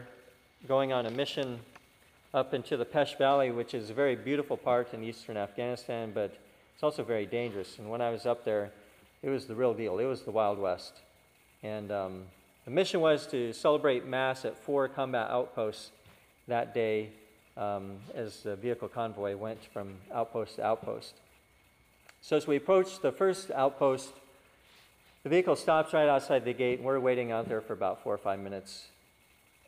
going 0.67 0.93
on 0.93 1.05
a 1.07 1.11
mission 1.11 1.59
up 2.33 2.53
into 2.53 2.77
the 2.77 2.85
Pesh 2.85 3.17
Valley, 3.17 3.51
which 3.51 3.73
is 3.73 3.89
a 3.89 3.93
very 3.93 4.15
beautiful 4.15 4.55
part 4.55 4.93
in 4.93 5.03
eastern 5.03 5.35
Afghanistan, 5.35 6.11
but 6.13 6.37
it's 6.73 6.83
also 6.83 7.03
very 7.03 7.25
dangerous. 7.25 7.79
And 7.79 7.89
when 7.89 8.01
I 8.01 8.09
was 8.09 8.25
up 8.25 8.45
there, 8.45 8.71
it 9.21 9.29
was 9.29 9.45
the 9.45 9.55
real 9.55 9.73
deal. 9.73 9.99
It 9.99 10.05
was 10.05 10.21
the 10.21 10.31
Wild 10.31 10.59
West. 10.59 10.93
And 11.63 11.91
um, 11.91 12.23
the 12.65 12.71
mission 12.71 13.01
was 13.01 13.27
to 13.27 13.51
celebrate 13.51 14.05
Mass 14.05 14.45
at 14.45 14.57
four 14.57 14.87
combat 14.87 15.29
outposts 15.29 15.91
that 16.47 16.73
day 16.73 17.09
um, 17.57 17.97
as 18.15 18.41
the 18.41 18.55
vehicle 18.55 18.87
convoy 18.87 19.35
went 19.35 19.63
from 19.73 19.95
outpost 20.13 20.55
to 20.55 20.65
outpost. 20.65 21.15
So 22.21 22.37
as 22.37 22.47
we 22.47 22.55
approached 22.55 23.01
the 23.01 23.11
first 23.11 23.51
outpost, 23.51 24.13
the 25.23 25.29
vehicle 25.29 25.55
stops 25.55 25.93
right 25.93 26.07
outside 26.07 26.45
the 26.45 26.53
gate, 26.53 26.79
and 26.79 26.85
we're 26.85 26.99
waiting 26.99 27.31
out 27.31 27.47
there 27.47 27.61
for 27.61 27.73
about 27.73 28.01
four 28.01 28.13
or 28.13 28.17
five 28.17 28.39
minutes. 28.39 28.87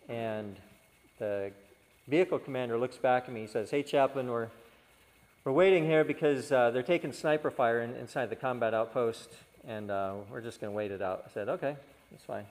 And 0.08 0.56
the 1.20 1.52
vehicle 2.08 2.40
commander 2.40 2.78
looks 2.78 2.98
back 2.98 3.26
at 3.28 3.34
me. 3.34 3.42
He 3.42 3.48
says, 3.48 3.72
Hey, 3.72 3.84
Chaplain, 3.84 4.30
we're, 4.30 4.48
we're 5.44 5.52
waiting 5.52 5.86
here 5.86 6.04
because 6.04 6.52
uh, 6.52 6.72
they're 6.72 6.84
taking 6.84 7.12
sniper 7.12 7.52
fire 7.52 7.82
in, 7.82 7.94
inside 7.96 8.30
the 8.30 8.36
combat 8.36 8.74
outpost, 8.74 9.30
and 9.68 9.92
uh, 9.92 10.14
we're 10.32 10.42
just 10.42 10.62
going 10.62 10.72
to 10.72 10.76
wait 10.76 10.92
it 10.92 11.02
out. 11.02 11.24
I 11.26 11.34
said, 11.34 11.50
Okay, 11.50 11.76
that's 12.12 12.24
fine. 12.24 12.46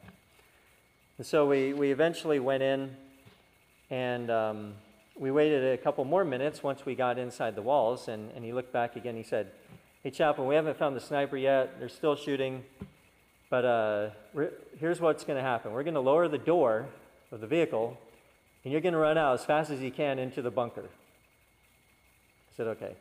And 1.19 1.27
so 1.27 1.47
we, 1.47 1.73
we 1.73 1.93
eventually 1.93 2.41
went 2.41 2.63
in, 2.63 2.97
and 3.91 4.31
um, 4.31 4.75
we 5.17 5.31
waited 5.31 5.73
a 5.73 5.79
couple 5.83 6.05
more 6.05 6.25
minutes 6.25 6.63
once 6.63 6.85
we 6.85 6.95
got 6.95 7.19
inside 7.19 7.55
the 7.55 7.63
walls, 7.63 8.09
and, 8.09 8.31
and 8.33 8.45
he 8.45 8.53
looked 8.53 8.73
back 8.73 8.97
again. 8.97 9.17
He 9.17 9.23
said, 9.23 9.51
Hey, 10.03 10.11
Chaplain, 10.11 10.49
we 10.49 10.55
haven't 10.55 10.77
found 10.77 10.97
the 10.97 11.01
sniper 11.01 11.37
yet. 11.37 11.79
They're 11.79 11.89
still 11.89 12.17
shooting. 12.17 12.65
but 13.49 13.65
uh, 13.65 14.11
here's 14.79 15.01
what's 15.01 15.25
going 15.25 15.39
to 15.39 15.43
happen 15.43 15.73
we're 15.73 15.85
going 15.85 15.95
to 15.95 16.01
lower 16.01 16.29
the 16.29 16.39
door 16.39 16.87
of 17.31 17.41
the 17.41 17.47
vehicle, 17.47 17.97
and 18.65 18.73
you're 18.73 18.83
going 18.83 18.93
to 18.95 18.99
run 18.99 19.17
out 19.17 19.35
as 19.35 19.45
fast 19.45 19.71
as 19.71 19.81
you 19.81 19.91
can 19.91 20.19
into 20.19 20.43
the 20.43 20.51
bunker. 20.51 20.85
I 20.85 22.57
said, 22.57 22.67
Okay. 22.69 22.95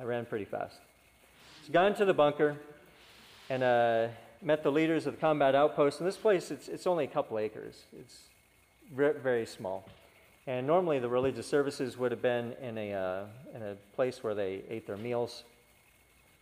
I 0.00 0.04
ran 0.04 0.24
pretty 0.24 0.46
fast. 0.46 0.76
So 1.66 1.74
got 1.74 1.86
into 1.88 2.06
the 2.06 2.14
bunker 2.14 2.56
and 3.50 3.62
uh, 3.62 4.08
met 4.42 4.62
the 4.62 4.72
leaders 4.72 5.06
of 5.06 5.14
the 5.14 5.20
combat 5.20 5.54
outpost. 5.54 6.00
And 6.00 6.06
this 6.06 6.16
place, 6.16 6.50
it's, 6.50 6.68
it's 6.68 6.86
only 6.86 7.04
a 7.04 7.08
couple 7.08 7.38
acres. 7.38 7.84
It's 7.98 8.28
very, 8.94 9.46
small. 9.46 9.86
And 10.46 10.66
normally 10.66 10.98
the 10.98 11.08
religious 11.08 11.46
services 11.46 11.96
would 11.98 12.10
have 12.10 12.22
been 12.22 12.54
in 12.62 12.78
a, 12.78 12.92
uh, 12.92 13.24
in 13.54 13.62
a 13.62 13.76
place 13.94 14.24
where 14.24 14.34
they 14.34 14.62
ate 14.68 14.86
their 14.86 14.96
meals. 14.96 15.44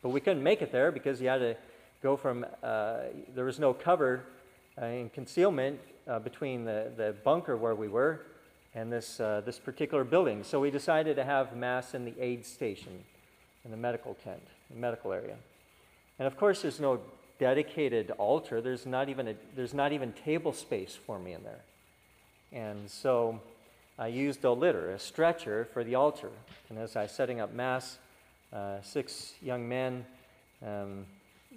But 0.02 0.10
we 0.10 0.20
couldn't 0.20 0.42
make 0.42 0.62
it 0.62 0.70
there 0.70 0.92
because 0.92 1.20
you 1.20 1.28
had 1.28 1.38
to 1.38 1.56
go 2.02 2.16
from, 2.16 2.46
uh, 2.62 2.98
there 3.34 3.44
was 3.44 3.58
no 3.58 3.74
cover 3.74 4.24
uh, 4.80 4.84
and 4.84 5.12
concealment 5.12 5.80
uh, 6.06 6.20
between 6.20 6.64
the, 6.64 6.92
the 6.96 7.14
bunker 7.24 7.56
where 7.56 7.74
we 7.74 7.88
were 7.88 8.22
and 8.74 8.92
this, 8.92 9.18
uh, 9.18 9.42
this 9.44 9.58
particular 9.58 10.04
building. 10.04 10.44
So 10.44 10.60
we 10.60 10.70
decided 10.70 11.16
to 11.16 11.24
have 11.24 11.56
Mass 11.56 11.94
in 11.94 12.04
the 12.04 12.14
aid 12.20 12.46
station, 12.46 13.04
in 13.64 13.70
the 13.72 13.76
medical 13.76 14.14
tent, 14.14 14.42
the 14.70 14.76
medical 14.76 15.12
area. 15.12 15.36
And 16.18 16.26
of 16.26 16.36
course, 16.36 16.62
there's 16.62 16.80
no 16.80 17.00
dedicated 17.38 18.10
altar. 18.12 18.60
There's 18.60 18.86
not 18.86 19.08
even, 19.08 19.28
a, 19.28 19.34
there's 19.54 19.74
not 19.74 19.92
even 19.92 20.12
table 20.12 20.52
space 20.52 20.96
for 21.06 21.18
me 21.18 21.32
in 21.32 21.42
there. 21.44 21.60
And 22.52 22.90
so 22.90 23.40
I 23.98 24.08
used 24.08 24.44
a 24.44 24.52
litter, 24.52 24.92
a 24.92 24.98
stretcher 24.98 25.68
for 25.72 25.84
the 25.84 25.94
altar. 25.94 26.30
And 26.68 26.78
as 26.78 26.96
I 26.96 27.02
was 27.02 27.12
setting 27.12 27.40
up 27.40 27.52
Mass, 27.52 27.98
uh, 28.52 28.80
six 28.82 29.34
young 29.42 29.68
men, 29.68 30.04
um, 30.64 31.04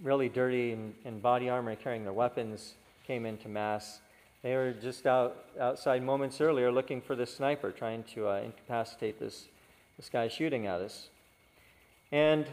really 0.03 0.29
dirty 0.29 0.71
in, 0.71 0.93
in 1.05 1.19
body 1.19 1.49
armor, 1.49 1.75
carrying 1.75 2.03
their 2.03 2.13
weapons, 2.13 2.73
came 3.05 3.25
into 3.25 3.47
Mass. 3.47 3.99
They 4.41 4.55
were 4.55 4.71
just 4.71 5.05
out 5.05 5.45
outside 5.59 6.01
moments 6.01 6.41
earlier 6.41 6.71
looking 6.71 7.01
for 7.01 7.15
the 7.15 7.25
sniper, 7.25 7.71
trying 7.71 8.03
to 8.15 8.27
uh, 8.27 8.41
incapacitate 8.43 9.19
this, 9.19 9.45
this 9.97 10.09
guy 10.09 10.27
shooting 10.27 10.65
at 10.65 10.81
us. 10.81 11.09
And 12.11 12.45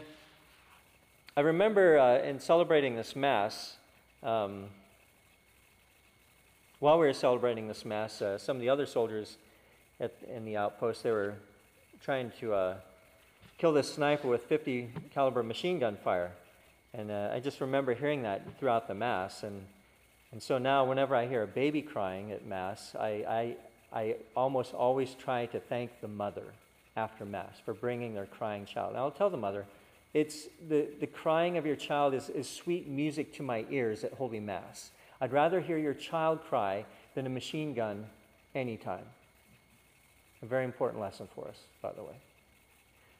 I 1.39 1.41
remember 1.41 1.97
uh, 1.97 2.17
in 2.17 2.37
celebrating 2.37 2.97
this 2.97 3.15
Mass, 3.15 3.77
um, 4.23 4.65
while 6.79 6.99
we 6.99 7.07
were 7.07 7.13
celebrating 7.13 7.65
this 7.69 7.85
Mass, 7.85 8.21
uh, 8.21 8.37
some 8.37 8.57
of 8.57 8.61
the 8.61 8.67
other 8.67 8.85
soldiers 8.85 9.37
at, 10.01 10.13
in 10.27 10.43
the 10.43 10.57
outpost, 10.57 11.01
they 11.01 11.11
were 11.11 11.35
trying 12.01 12.33
to 12.41 12.53
uh, 12.53 12.75
kill 13.57 13.71
this 13.71 13.93
sniper 13.93 14.27
with 14.27 14.43
50 14.47 14.89
caliber 15.13 15.41
machine 15.41 15.79
gun 15.79 15.95
fire. 16.03 16.33
And 16.93 17.09
uh, 17.09 17.29
I 17.33 17.39
just 17.39 17.61
remember 17.61 17.93
hearing 17.93 18.23
that 18.23 18.59
throughout 18.59 18.89
the 18.89 18.95
Mass. 18.95 19.43
And 19.43 19.61
and 20.33 20.43
so 20.43 20.57
now, 20.57 20.83
whenever 20.83 21.15
I 21.15 21.25
hear 21.25 21.43
a 21.43 21.47
baby 21.47 21.81
crying 21.81 22.33
at 22.33 22.45
Mass, 22.45 22.95
I, 22.99 23.55
I, 23.93 23.97
I 23.97 24.15
almost 24.35 24.73
always 24.73 25.13
try 25.13 25.45
to 25.45 25.61
thank 25.61 26.01
the 26.01 26.09
mother 26.09 26.51
after 26.97 27.23
Mass 27.23 27.61
for 27.63 27.73
bringing 27.73 28.13
their 28.13 28.25
crying 28.25 28.65
child. 28.65 28.89
And 28.89 28.97
I'll 28.97 29.09
tell 29.09 29.29
the 29.29 29.37
mother, 29.37 29.65
it's 30.13 30.47
the, 30.67 30.87
the 30.99 31.07
crying 31.07 31.57
of 31.57 31.65
your 31.65 31.75
child 31.75 32.13
is, 32.13 32.29
is 32.29 32.49
sweet 32.49 32.87
music 32.87 33.33
to 33.33 33.43
my 33.43 33.65
ears 33.69 34.03
at 34.03 34.13
Holy 34.13 34.39
Mass. 34.39 34.91
I'd 35.21 35.31
rather 35.31 35.59
hear 35.61 35.77
your 35.77 35.93
child 35.93 36.41
cry 36.43 36.85
than 37.13 37.25
a 37.25 37.29
machine 37.29 37.73
gun 37.73 38.05
anytime. 38.55 39.05
A 40.41 40.45
very 40.45 40.65
important 40.65 41.01
lesson 41.01 41.27
for 41.35 41.47
us, 41.47 41.57
by 41.81 41.91
the 41.91 42.01
way. 42.01 42.15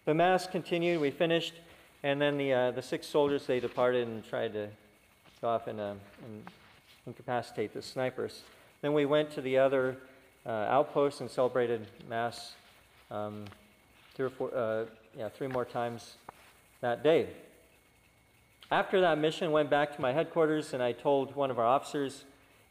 The 0.05 0.13
Mass 0.13 0.47
continued, 0.47 1.01
we 1.01 1.11
finished, 1.11 1.53
and 2.01 2.19
then 2.19 2.37
the, 2.37 2.53
uh, 2.53 2.71
the 2.71 2.81
six 2.81 3.05
soldiers, 3.05 3.45
they 3.45 3.59
departed 3.59 4.07
and 4.07 4.25
tried 4.25 4.53
to 4.53 4.69
go 5.41 5.49
off 5.49 5.67
and, 5.67 5.79
uh, 5.79 5.93
and 6.25 6.43
incapacitate 7.05 7.73
the 7.73 7.81
snipers. 7.81 8.41
Then 8.81 8.93
we 8.93 9.05
went 9.05 9.29
to 9.31 9.41
the 9.41 9.57
other 9.57 9.97
uh, 10.45 10.49
outposts 10.49 11.21
and 11.21 11.29
celebrated 11.29 11.85
Mass 12.07 12.53
um, 13.11 13.45
three 14.15 14.25
or 14.25 14.29
four, 14.29 14.55
uh, 14.55 14.85
yeah, 15.17 15.29
three 15.29 15.47
more 15.47 15.65
times 15.65 16.15
that 16.81 17.03
day. 17.03 17.29
After 18.71 19.01
that 19.01 19.17
mission, 19.17 19.51
went 19.51 19.69
back 19.69 19.95
to 19.95 20.01
my 20.01 20.13
headquarters 20.13 20.73
and 20.73 20.83
I 20.83 20.91
told 20.91 21.35
one 21.35 21.49
of 21.49 21.57
our 21.57 21.65
officers 21.65 22.23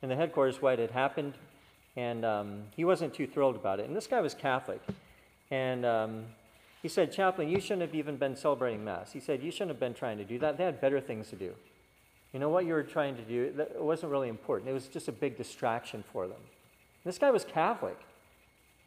in 0.02 0.08
the 0.08 0.16
headquarters 0.16 0.62
what 0.62 0.78
had 0.78 0.92
happened, 0.92 1.34
and 1.96 2.24
um, 2.24 2.62
he 2.76 2.84
wasn't 2.84 3.12
too 3.14 3.26
thrilled 3.26 3.56
about 3.56 3.80
it. 3.80 3.86
And 3.86 3.96
this 3.96 4.06
guy 4.06 4.20
was 4.20 4.34
Catholic, 4.34 4.80
and 5.50 5.84
um, 5.84 6.24
he 6.82 6.88
said, 6.88 7.12
"Chaplain, 7.12 7.48
you 7.48 7.60
shouldn't 7.60 7.82
have 7.82 7.94
even 7.94 8.16
been 8.16 8.36
celebrating 8.36 8.84
Mass." 8.84 9.12
He 9.12 9.20
said, 9.20 9.42
"You 9.42 9.50
shouldn't 9.50 9.70
have 9.70 9.80
been 9.80 9.94
trying 9.94 10.18
to 10.18 10.24
do 10.24 10.38
that. 10.38 10.56
They 10.56 10.64
had 10.64 10.80
better 10.80 11.00
things 11.00 11.30
to 11.30 11.36
do." 11.36 11.52
You 12.32 12.38
know 12.38 12.48
what 12.48 12.66
you 12.66 12.74
were 12.74 12.82
trying 12.82 13.16
to 13.16 13.22
do? 13.22 13.54
It 13.58 13.82
wasn't 13.82 14.12
really 14.12 14.28
important. 14.28 14.70
It 14.70 14.74
was 14.74 14.86
just 14.86 15.08
a 15.08 15.12
big 15.12 15.36
distraction 15.36 16.04
for 16.12 16.28
them. 16.28 16.40
This 17.04 17.18
guy 17.18 17.30
was 17.30 17.44
Catholic. 17.44 17.98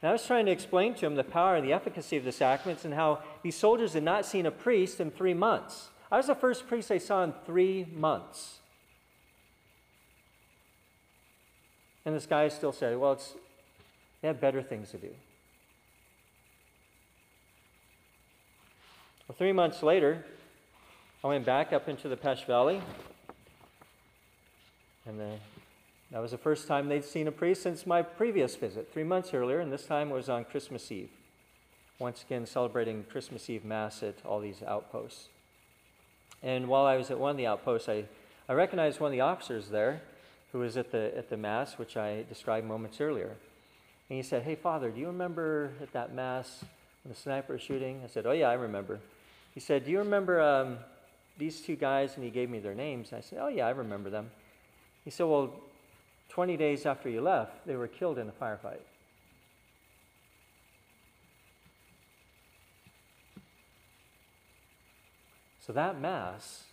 And 0.02 0.10
I 0.10 0.14
was 0.14 0.26
trying 0.26 0.48
to 0.48 0.52
explain 0.52 0.96
to 0.96 1.06
him 1.06 1.16
the 1.16 1.24
power 1.24 1.56
and 1.56 1.66
the 1.66 1.74
efficacy 1.74 2.18
of 2.18 2.24
the 2.24 2.32
sacraments 2.32 2.86
and 2.86 2.94
how 2.94 3.22
these 3.44 3.56
soldiers 3.56 3.94
had 3.94 4.04
not 4.04 4.26
seen 4.26 4.46
a 4.46 4.52
priest 4.52 5.00
in 5.00 5.12
three 5.12 5.36
months. 5.36 5.90
I 6.12 6.18
was 6.18 6.28
the 6.28 6.36
first 6.36 6.68
priest 6.68 6.90
they 6.90 7.00
saw 7.00 7.24
in 7.24 7.34
three 7.46 7.86
months. 7.94 8.60
And 12.04 12.16
this 12.16 12.26
guy 12.26 12.48
still 12.48 12.72
said, 12.72 12.98
well, 12.98 13.14
it's, 13.14 13.36
they 14.22 14.28
have 14.28 14.42
better 14.42 14.64
things 14.64 14.90
to 14.92 14.98
do. 14.98 15.10
Well, 19.28 19.36
three 19.38 19.54
months 19.54 19.84
later, 19.84 20.26
I 21.24 21.28
went 21.28 21.46
back 21.46 21.72
up 21.72 21.88
into 21.88 22.10
the 22.10 22.18
Pesh 22.18 22.46
Valley 22.46 22.82
and 25.06 25.20
the, 25.20 25.36
that 26.12 26.22
was 26.22 26.32
the 26.32 26.38
first 26.38 26.68
time 26.68 26.90
they'd 26.90 27.06
seen 27.06 27.28
a 27.28 27.32
priest 27.32 27.64
since 27.64 27.86
my 27.86 28.02
previous 28.02 28.56
visit, 28.56 28.92
three 28.92 29.04
months 29.04 29.34
earlier, 29.34 29.60
and 29.60 29.72
this 29.72 29.86
time 29.86 30.10
was 30.10 30.28
on 30.28 30.44
Christmas 30.44 30.92
Eve. 30.92 31.10
Once 32.00 32.24
again, 32.24 32.46
celebrating 32.46 33.06
Christmas 33.10 33.50
Eve 33.50 33.64
Mass 33.64 34.04
at 34.04 34.16
all 34.26 34.40
these 34.40 34.62
outposts. 34.64 35.30
And 36.44 36.68
while 36.68 36.86
I 36.86 36.98
was 36.98 37.12
at 37.12 37.20
one 37.20 37.32
of 37.32 37.38
the 37.38 37.48
outposts, 37.48 37.88
I, 37.88 38.06
I 38.50 38.54
recognized 38.54 39.00
one 39.00 39.10
of 39.10 39.12
the 39.14 39.22
officers 39.22 39.70
there 39.70 40.02
who 40.52 40.60
was 40.60 40.76
at 40.76 40.92
the, 40.92 41.16
at 41.16 41.30
the 41.30 41.38
Mass, 41.38 41.78
which 41.78 41.96
I 41.96 42.26
described 42.28 42.68
moments 42.68 43.00
earlier. 43.00 43.38
And 44.10 44.18
he 44.18 44.24
said, 44.24 44.44
Hey, 44.44 44.56
Father, 44.56 44.90
do 44.90 45.00
you 45.00 45.08
remember 45.08 45.72
at 45.82 45.94
that 45.94 46.14
Mass 46.14 46.66
when 47.04 47.14
the 47.14 47.20
sniper 47.20 47.54
was 47.54 47.62
shooting? 47.62 48.02
I 48.04 48.08
said, 48.08 48.26
Oh, 48.26 48.32
yeah, 48.32 48.50
I 48.50 48.54
remember. 48.54 49.00
He 49.54 49.62
said, 49.62 49.86
Do 49.86 49.92
you 49.92 50.00
remember 50.00 50.42
um, 50.42 50.78
these 51.38 51.62
two 51.62 51.76
guys? 51.76 52.16
And 52.16 52.24
he 52.26 52.32
gave 52.32 52.50
me 52.50 52.60
their 52.60 52.76
names. 52.76 53.14
I 53.14 53.22
said, 53.22 53.40
Oh, 53.42 53.48
yeah, 53.48 53.68
I 53.68 53.70
remember 53.70 54.10
them. 54.10 54.32
He 55.06 55.12
said, 55.12 55.28
Well, 55.28 55.54
20 56.32 56.56
days 56.56 56.86
after 56.86 57.10
you 57.10 57.20
left, 57.20 57.68
they 57.68 57.76
were 57.76 57.90
killed 57.90 58.18
in 58.18 58.30
a 58.30 58.32
firefight. 58.32 58.80
So 65.60 65.74
that 65.74 66.00
Mass 66.00 66.64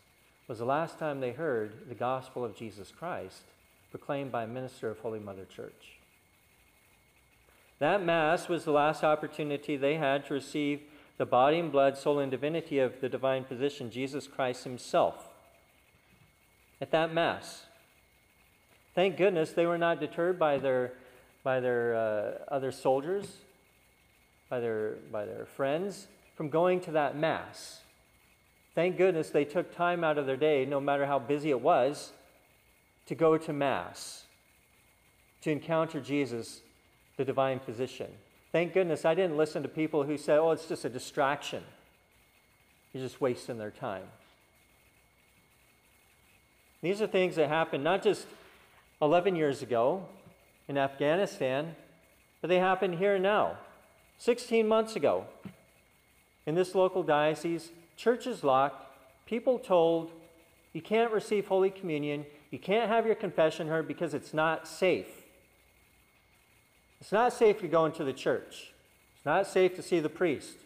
was 0.46 0.58
the 0.58 0.64
last 0.64 0.98
time 0.98 1.20
they 1.20 1.32
heard 1.32 1.88
the 1.88 1.96
gospel 1.96 2.44
of 2.44 2.56
Jesus 2.56 2.92
Christ 2.96 3.42
proclaimed 3.90 4.30
by 4.30 4.44
a 4.44 4.48
minister 4.48 4.90
of 4.90 5.00
Holy 5.00 5.18
Mother 5.18 5.44
Church. 5.44 5.98
That 7.80 8.04
Mass 8.04 8.48
was 8.48 8.64
the 8.64 8.70
last 8.70 9.02
opportunity 9.02 9.76
they 9.76 9.96
had 9.96 10.24
to 10.26 10.34
receive 10.34 10.82
the 11.16 11.26
body 11.26 11.58
and 11.58 11.72
blood, 11.72 11.98
soul, 11.98 12.20
and 12.20 12.30
divinity 12.30 12.78
of 12.78 13.00
the 13.00 13.08
divine 13.08 13.44
physician, 13.44 13.90
Jesus 13.90 14.28
Christ 14.28 14.62
Himself. 14.62 15.28
At 16.80 16.92
that 16.92 17.12
Mass, 17.12 17.66
Thank 18.98 19.16
goodness 19.16 19.52
they 19.52 19.64
were 19.64 19.78
not 19.78 20.00
deterred 20.00 20.40
by 20.40 20.58
their, 20.58 20.90
by 21.44 21.60
their 21.60 21.94
uh, 21.94 22.52
other 22.52 22.72
soldiers, 22.72 23.32
by 24.50 24.58
their, 24.58 24.94
by 25.12 25.24
their 25.24 25.46
friends, 25.46 26.08
from 26.34 26.48
going 26.48 26.80
to 26.80 26.90
that 26.90 27.16
Mass. 27.16 27.82
Thank 28.74 28.96
goodness 28.96 29.30
they 29.30 29.44
took 29.44 29.72
time 29.72 30.02
out 30.02 30.18
of 30.18 30.26
their 30.26 30.36
day, 30.36 30.64
no 30.64 30.80
matter 30.80 31.06
how 31.06 31.20
busy 31.20 31.50
it 31.50 31.60
was, 31.60 32.10
to 33.06 33.14
go 33.14 33.38
to 33.38 33.52
Mass, 33.52 34.24
to 35.42 35.52
encounter 35.52 36.00
Jesus, 36.00 36.62
the 37.16 37.24
divine 37.24 37.60
physician. 37.60 38.10
Thank 38.50 38.74
goodness 38.74 39.04
I 39.04 39.14
didn't 39.14 39.36
listen 39.36 39.62
to 39.62 39.68
people 39.68 40.02
who 40.02 40.18
said, 40.18 40.40
oh, 40.40 40.50
it's 40.50 40.66
just 40.66 40.84
a 40.84 40.88
distraction. 40.88 41.62
You're 42.92 43.04
just 43.04 43.20
wasting 43.20 43.58
their 43.58 43.70
time. 43.70 44.08
These 46.82 47.00
are 47.00 47.06
things 47.06 47.36
that 47.36 47.48
happen 47.48 47.84
not 47.84 48.02
just 48.02 48.26
11 49.00 49.36
years 49.36 49.62
ago 49.62 50.04
in 50.66 50.76
Afghanistan, 50.76 51.76
but 52.40 52.48
they 52.48 52.58
happen 52.58 52.98
here 52.98 53.18
now. 53.18 53.56
16 54.18 54.66
months 54.66 54.96
ago, 54.96 55.24
in 56.46 56.54
this 56.54 56.74
local 56.74 57.02
diocese, 57.02 57.70
churches 57.96 58.42
locked, 58.42 58.84
people 59.26 59.58
told, 59.58 60.10
you 60.72 60.82
can't 60.82 61.12
receive 61.12 61.46
Holy 61.46 61.70
Communion, 61.70 62.26
you 62.50 62.58
can't 62.58 62.88
have 62.88 63.06
your 63.06 63.14
confession 63.14 63.68
heard 63.68 63.86
because 63.86 64.14
it's 64.14 64.34
not 64.34 64.66
safe. 64.66 65.06
It's 67.00 67.12
not 67.12 67.32
safe 67.32 67.60
to 67.60 67.68
go 67.68 67.84
into 67.84 68.02
the 68.02 68.12
church. 68.12 68.72
It's 69.16 69.24
not 69.24 69.46
safe 69.46 69.76
to 69.76 69.82
see 69.82 70.00
the 70.00 70.08
priest. 70.08 70.56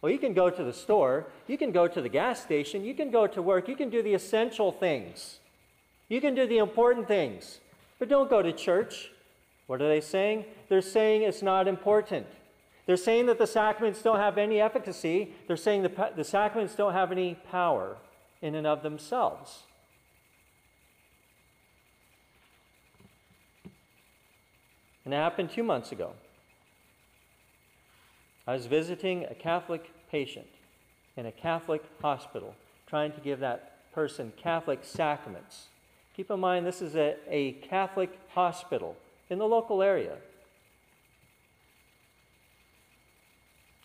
Well, 0.00 0.10
you 0.10 0.18
can 0.18 0.32
go 0.32 0.48
to 0.48 0.64
the 0.64 0.72
store, 0.72 1.26
you 1.46 1.58
can 1.58 1.72
go 1.72 1.88
to 1.88 2.00
the 2.00 2.08
gas 2.08 2.42
station, 2.42 2.84
you 2.84 2.94
can 2.94 3.10
go 3.10 3.26
to 3.26 3.42
work, 3.42 3.68
you 3.68 3.76
can 3.76 3.90
do 3.90 4.02
the 4.02 4.14
essential 4.14 4.72
things 4.72 5.40
You 6.08 6.20
can 6.20 6.34
do 6.34 6.46
the 6.46 6.58
important 6.58 7.08
things, 7.08 7.60
but 7.98 8.08
don't 8.08 8.30
go 8.30 8.42
to 8.42 8.52
church. 8.52 9.10
What 9.66 9.82
are 9.82 9.88
they 9.88 10.00
saying? 10.00 10.44
They're 10.68 10.80
saying 10.80 11.22
it's 11.22 11.42
not 11.42 11.66
important. 11.66 12.26
They're 12.86 12.96
saying 12.96 13.26
that 13.26 13.38
the 13.38 13.46
sacraments 13.48 14.00
don't 14.02 14.18
have 14.18 14.38
any 14.38 14.60
efficacy. 14.60 15.34
They're 15.48 15.56
saying 15.56 15.82
the, 15.82 16.12
the 16.14 16.22
sacraments 16.22 16.76
don't 16.76 16.92
have 16.92 17.10
any 17.10 17.34
power 17.50 17.96
in 18.40 18.54
and 18.54 18.66
of 18.66 18.82
themselves. 18.82 19.64
And 25.04 25.12
it 25.12 25.16
happened 25.16 25.50
two 25.50 25.64
months 25.64 25.90
ago. 25.90 26.12
I 28.46 28.52
was 28.52 28.66
visiting 28.66 29.24
a 29.24 29.34
Catholic 29.34 29.90
patient 30.10 30.46
in 31.16 31.26
a 31.26 31.32
Catholic 31.32 31.82
hospital, 32.00 32.54
trying 32.86 33.12
to 33.12 33.20
give 33.20 33.40
that 33.40 33.92
person 33.92 34.32
Catholic 34.36 34.80
sacraments. 34.82 35.68
Keep 36.16 36.30
in 36.30 36.40
mind, 36.40 36.66
this 36.66 36.80
is 36.80 36.96
a, 36.96 37.14
a 37.28 37.52
Catholic 37.52 38.18
hospital 38.30 38.96
in 39.28 39.38
the 39.38 39.44
local 39.44 39.82
area. 39.82 40.16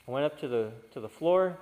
I 0.07 0.11
went 0.11 0.25
up 0.25 0.39
to 0.39 0.47
the, 0.47 0.71
to 0.93 1.01
the 1.01 1.09
floor, 1.09 1.57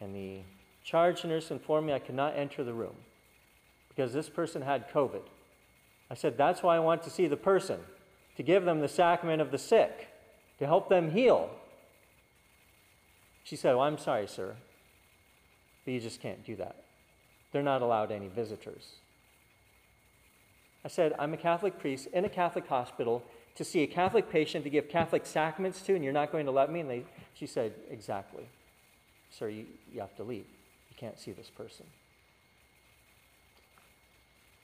and 0.00 0.14
the 0.14 0.42
charge 0.84 1.24
nurse 1.24 1.50
informed 1.50 1.88
me 1.88 1.92
I 1.92 1.98
could 1.98 2.14
not 2.14 2.36
enter 2.36 2.62
the 2.62 2.72
room 2.72 2.94
because 3.88 4.12
this 4.12 4.28
person 4.28 4.62
had 4.62 4.88
COVID. 4.88 5.22
I 6.08 6.14
said, 6.14 6.38
That's 6.38 6.62
why 6.62 6.76
I 6.76 6.78
want 6.78 7.02
to 7.02 7.10
see 7.10 7.26
the 7.26 7.36
person, 7.36 7.80
to 8.36 8.44
give 8.44 8.64
them 8.64 8.78
the 8.78 8.88
sacrament 8.88 9.42
of 9.42 9.50
the 9.50 9.58
sick, 9.58 10.08
to 10.60 10.66
help 10.66 10.88
them 10.88 11.10
heal. 11.10 11.50
She 13.42 13.56
said, 13.56 13.74
Well, 13.74 13.84
I'm 13.84 13.98
sorry, 13.98 14.28
sir, 14.28 14.54
but 15.84 15.90
you 15.90 15.98
just 15.98 16.20
can't 16.20 16.46
do 16.46 16.54
that. 16.54 16.84
They're 17.50 17.62
not 17.64 17.82
allowed 17.82 18.12
any 18.12 18.28
visitors. 18.28 18.92
I 20.88 20.90
said, 20.90 21.12
I'm 21.18 21.34
a 21.34 21.36
Catholic 21.36 21.78
priest 21.78 22.08
in 22.14 22.24
a 22.24 22.30
Catholic 22.30 22.66
hospital 22.66 23.22
to 23.56 23.62
see 23.62 23.82
a 23.82 23.86
Catholic 23.86 24.30
patient 24.30 24.64
to 24.64 24.70
give 24.70 24.88
Catholic 24.88 25.26
sacraments 25.26 25.82
to, 25.82 25.94
and 25.94 26.02
you're 26.02 26.14
not 26.14 26.32
going 26.32 26.46
to 26.46 26.50
let 26.50 26.72
me? 26.72 26.80
And 26.80 26.88
they, 26.88 27.04
she 27.34 27.46
said, 27.46 27.74
Exactly. 27.90 28.48
Sir, 29.30 29.50
you, 29.50 29.66
you 29.92 30.00
have 30.00 30.16
to 30.16 30.22
leave. 30.22 30.46
You 30.88 30.96
can't 30.96 31.20
see 31.20 31.32
this 31.32 31.50
person. 31.50 31.84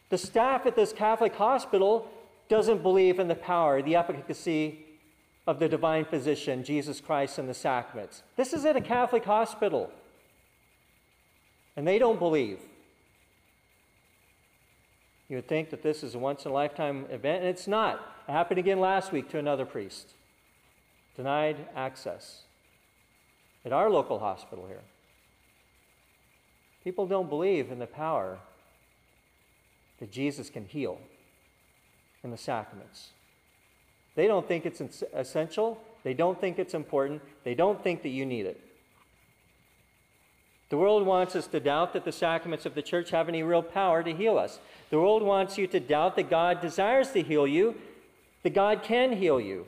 The 0.09 0.17
staff 0.17 0.65
at 0.65 0.77
this 0.77 0.95
Catholic 0.95 1.35
hospital 1.35 2.09
doesn't 2.49 2.83
believe 2.83 3.19
in 3.19 3.29
the 3.29 3.35
power, 3.35 3.83
the 3.83 3.97
efficacy 3.97 4.79
of 5.47 5.59
the 5.59 5.69
divine 5.69 6.07
physician, 6.07 6.65
Jesus 6.65 7.03
Christ, 7.03 7.37
and 7.37 7.51
the 7.51 7.53
sacraments. 7.53 8.23
This 8.37 8.55
is 8.55 8.65
at 8.65 8.77
a 8.77 8.81
Catholic 8.81 9.27
hospital. 9.27 9.93
And 11.77 11.87
they 11.87 11.99
don't 11.99 12.19
believe. 12.19 12.61
You 15.29 15.37
would 15.37 15.49
think 15.49 15.71
that 15.71 15.83
this 15.83 16.03
is 16.03 16.15
a 16.15 16.19
once 16.19 16.45
in 16.45 16.51
a 16.51 16.55
lifetime 16.55 17.07
event, 17.11 17.43
and 17.43 17.49
it's 17.49 17.67
not. 17.67 17.97
It 18.29 18.33
happened 18.33 18.59
again 18.59 18.81
last 18.81 19.13
week 19.13 19.29
to 19.31 19.39
another 19.39 19.65
priest. 19.65 20.15
Denied 21.17 21.57
access 21.75 22.43
at 23.65 23.73
our 23.73 23.89
local 23.91 24.19
hospital 24.19 24.67
here. 24.67 24.83
People 26.83 27.07
don't 27.07 27.31
believe 27.31 27.71
in 27.71 27.79
the 27.79 27.87
power 27.87 28.39
that 29.99 30.11
Jesus 30.11 30.51
can 30.51 30.67
heal 30.67 30.99
in 32.23 32.31
the 32.31 32.37
sacraments. 32.37 33.11
They 34.17 34.27
don't 34.27 34.47
think 34.47 34.67
it's 34.67 35.03
essential. 35.15 35.81
They 36.03 36.15
don't 36.15 36.39
think 36.39 36.59
it's 36.59 36.75
important. 36.75 37.23
They 37.45 37.55
don't 37.55 37.83
think 37.83 38.03
that 38.03 38.11
you 38.11 38.27
need 38.27 38.45
it. 38.45 38.61
The 40.75 40.79
world 40.79 41.07
wants 41.07 41.37
us 41.37 41.47
to 41.47 41.61
doubt 41.61 41.93
that 41.93 42.05
the 42.05 42.11
sacraments 42.11 42.67
of 42.67 42.75
the 42.75 42.83
church 42.83 43.11
have 43.11 43.29
any 43.29 43.45
real 43.45 43.63
power 43.63 44.03
to 44.03 44.13
heal 44.13 44.37
us. 44.37 44.59
The 44.91 44.99
world 44.99 45.23
wants 45.23 45.57
you 45.57 45.69
to 45.69 45.79
doubt 45.79 46.17
that 46.17 46.29
God 46.29 46.61
desires 46.61 47.13
to 47.13 47.23
heal 47.23 47.47
you, 47.47 47.77
that 48.43 48.55
God 48.55 48.83
can 48.83 49.13
heal 49.13 49.41
you. 49.41 49.67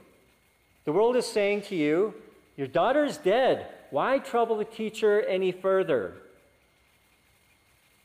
The 0.84 0.90
world 0.90 1.14
is 1.14 1.24
saying 1.24 1.62
to 1.68 1.76
you, 1.76 2.12
Your 2.56 2.66
daughter 2.66 3.04
is 3.04 3.18
dead. 3.18 3.68
Why 3.92 4.18
trouble 4.18 4.56
the 4.56 4.64
teacher 4.64 5.22
any 5.22 5.52
further? 5.52 6.14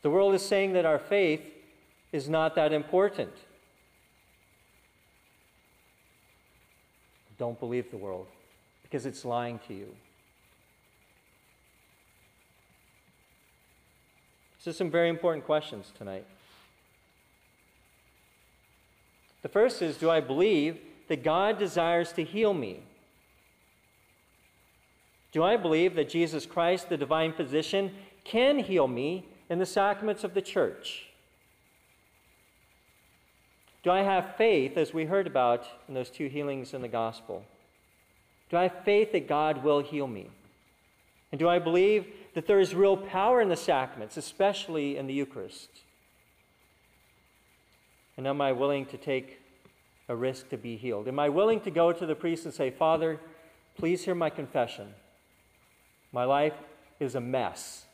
The 0.02 0.10
world 0.10 0.36
is 0.36 0.42
saying 0.42 0.74
that 0.74 0.86
our 0.86 1.00
faith 1.00 1.42
is 2.12 2.28
not 2.28 2.54
that 2.54 2.72
important. 2.72 3.32
Don't 7.36 7.58
believe 7.58 7.90
the 7.90 7.96
world 7.96 8.28
because 8.84 9.06
it's 9.06 9.24
lying 9.24 9.58
to 9.66 9.74
you. 9.74 9.88
So, 14.62 14.70
some 14.70 14.92
very 14.92 15.08
important 15.08 15.44
questions 15.44 15.92
tonight. 15.98 16.24
The 19.42 19.48
first 19.48 19.82
is 19.82 19.96
Do 19.96 20.08
I 20.08 20.20
believe 20.20 20.78
that 21.08 21.24
God 21.24 21.58
desires 21.58 22.12
to 22.12 22.22
heal 22.22 22.54
me? 22.54 22.78
Do 25.32 25.42
I 25.42 25.56
believe 25.56 25.96
that 25.96 26.08
Jesus 26.08 26.46
Christ, 26.46 26.88
the 26.88 26.96
divine 26.96 27.32
physician, 27.32 27.90
can 28.22 28.60
heal 28.60 28.86
me 28.86 29.26
in 29.50 29.58
the 29.58 29.66
sacraments 29.66 30.22
of 30.22 30.32
the 30.32 30.42
church? 30.42 31.08
Do 33.82 33.90
I 33.90 34.02
have 34.02 34.36
faith, 34.36 34.76
as 34.76 34.94
we 34.94 35.06
heard 35.06 35.26
about 35.26 35.66
in 35.88 35.94
those 35.94 36.08
two 36.08 36.28
healings 36.28 36.72
in 36.72 36.82
the 36.82 36.88
gospel? 36.88 37.44
Do 38.48 38.58
I 38.58 38.68
have 38.68 38.84
faith 38.84 39.10
that 39.10 39.26
God 39.26 39.64
will 39.64 39.80
heal 39.80 40.06
me? 40.06 40.28
And 41.32 41.38
do 41.40 41.48
I 41.48 41.58
believe 41.58 42.06
that 42.34 42.46
there 42.46 42.60
is 42.60 42.74
real 42.74 42.96
power 42.96 43.40
in 43.40 43.48
the 43.48 43.56
sacraments, 43.56 44.16
especially 44.16 44.96
in 44.96 45.06
the 45.06 45.14
Eucharist? 45.14 45.68
And 48.16 48.26
am 48.26 48.40
I 48.40 48.52
willing 48.52 48.86
to 48.86 48.96
take 48.96 49.40
a 50.08 50.16
risk 50.16 50.48
to 50.50 50.56
be 50.56 50.76
healed? 50.76 51.08
Am 51.08 51.18
I 51.18 51.28
willing 51.28 51.60
to 51.60 51.70
go 51.70 51.92
to 51.92 52.06
the 52.06 52.14
priest 52.14 52.44
and 52.44 52.54
say, 52.54 52.70
Father, 52.70 53.18
please 53.76 54.04
hear 54.04 54.14
my 54.14 54.30
confession? 54.30 54.94
My 56.12 56.24
life 56.24 56.54
is 57.00 57.14
a 57.14 57.20
mess. 57.20 57.86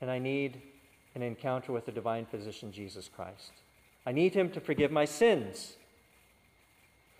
And 0.00 0.10
I 0.10 0.18
need 0.18 0.60
an 1.14 1.22
encounter 1.22 1.72
with 1.72 1.86
the 1.86 1.92
divine 1.92 2.26
physician, 2.26 2.72
Jesus 2.72 3.08
Christ. 3.14 3.52
I 4.06 4.12
need 4.12 4.34
him 4.34 4.50
to 4.50 4.60
forgive 4.60 4.90
my 4.90 5.04
sins. 5.04 5.76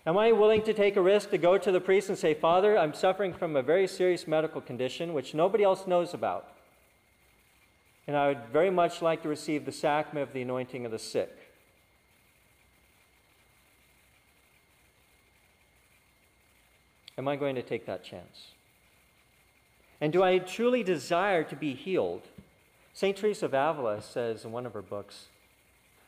Am 0.05 0.17
I 0.17 0.31
willing 0.31 0.63
to 0.63 0.73
take 0.73 0.95
a 0.95 1.01
risk 1.01 1.29
to 1.29 1.37
go 1.37 1.57
to 1.57 1.71
the 1.71 1.79
priest 1.79 2.09
and 2.09 2.17
say, 2.17 2.33
Father, 2.33 2.77
I'm 2.77 2.93
suffering 2.93 3.33
from 3.33 3.55
a 3.55 3.61
very 3.61 3.87
serious 3.87 4.27
medical 4.27 4.59
condition 4.59 5.13
which 5.13 5.35
nobody 5.35 5.63
else 5.63 5.85
knows 5.85 6.13
about? 6.13 6.51
And 8.07 8.17
I 8.17 8.29
would 8.29 8.45
very 8.51 8.71
much 8.71 9.01
like 9.01 9.21
to 9.21 9.29
receive 9.29 9.65
the 9.65 9.71
sacrament 9.71 10.27
of 10.27 10.33
the 10.33 10.41
anointing 10.41 10.85
of 10.85 10.91
the 10.91 10.97
sick. 10.97 11.37
Am 17.17 17.27
I 17.27 17.35
going 17.35 17.53
to 17.53 17.61
take 17.61 17.85
that 17.85 18.03
chance? 18.03 18.47
And 19.99 20.11
do 20.11 20.23
I 20.23 20.39
truly 20.39 20.81
desire 20.81 21.43
to 21.43 21.55
be 21.55 21.75
healed? 21.75 22.23
St. 22.93 23.15
Teresa 23.15 23.45
of 23.45 23.53
Avila 23.53 24.01
says 24.01 24.43
in 24.43 24.51
one 24.51 24.65
of 24.65 24.73
her 24.73 24.81
books 24.81 25.27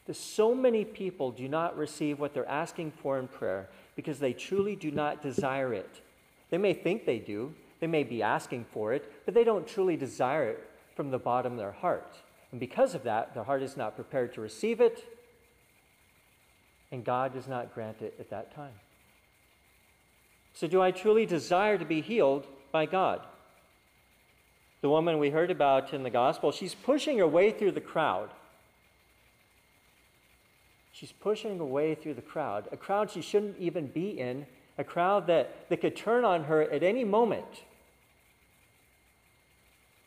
that 0.07 0.15
so 0.15 0.55
many 0.55 0.83
people 0.83 1.31
do 1.31 1.47
not 1.47 1.77
receive 1.77 2.19
what 2.19 2.33
they're 2.33 2.49
asking 2.49 2.91
for 2.91 3.19
in 3.19 3.27
prayer 3.27 3.69
because 3.95 4.19
they 4.19 4.33
truly 4.33 4.75
do 4.75 4.91
not 4.91 5.21
desire 5.21 5.73
it. 5.73 6.01
They 6.49 6.57
may 6.57 6.73
think 6.73 7.05
they 7.05 7.19
do, 7.19 7.53
they 7.79 7.87
may 7.87 8.03
be 8.03 8.23
asking 8.23 8.65
for 8.71 8.93
it, 8.93 9.11
but 9.25 9.33
they 9.33 9.43
don't 9.43 9.67
truly 9.67 9.97
desire 9.97 10.49
it 10.49 10.69
from 10.95 11.11
the 11.11 11.19
bottom 11.19 11.53
of 11.53 11.59
their 11.59 11.71
heart. 11.71 12.15
And 12.51 12.59
because 12.59 12.95
of 12.95 13.03
that, 13.03 13.33
their 13.33 13.43
heart 13.43 13.63
is 13.63 13.75
not 13.75 13.95
prepared 13.95 14.33
to 14.35 14.41
receive 14.41 14.79
it, 14.79 15.03
and 16.91 17.03
God 17.03 17.33
does 17.33 17.47
not 17.47 17.73
grant 17.73 18.01
it 18.01 18.15
at 18.19 18.29
that 18.29 18.53
time. 18.53 18.73
So, 20.53 20.67
do 20.67 20.81
I 20.81 20.91
truly 20.91 21.25
desire 21.25 21.79
to 21.79 21.85
be 21.85 22.01
healed 22.01 22.45
by 22.71 22.85
God? 22.85 23.21
The 24.81 24.89
woman 24.89 25.17
we 25.17 25.31
heard 25.31 25.49
about 25.49 25.93
in 25.93 26.03
the 26.03 26.09
gospel, 26.11 26.51
she's 26.51 26.75
pushing 26.75 27.17
her 27.17 27.27
way 27.27 27.51
through 27.51 27.71
the 27.71 27.81
crowd. 27.81 28.29
She's 30.93 31.11
pushing 31.11 31.57
her 31.57 31.65
way 31.65 31.95
through 31.95 32.13
the 32.13 32.21
crowd, 32.21 32.69
a 32.71 32.77
crowd 32.77 33.09
she 33.09 33.21
shouldn't 33.21 33.57
even 33.57 33.87
be 33.87 34.19
in, 34.19 34.45
a 34.77 34.83
crowd 34.83 35.25
that, 35.25 35.67
that 35.69 35.81
could 35.81 35.95
turn 35.95 36.23
on 36.23 36.43
her 36.43 36.61
at 36.61 36.83
any 36.83 37.03
moment, 37.03 37.63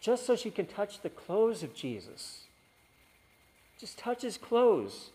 just 0.00 0.24
so 0.24 0.36
she 0.36 0.50
can 0.50 0.66
touch 0.66 1.00
the 1.00 1.10
clothes 1.10 1.64
of 1.64 1.74
Jesus. 1.74 2.44
Just 3.78 3.98
touch 3.98 4.22
his 4.22 4.38
clothes. 4.38 5.10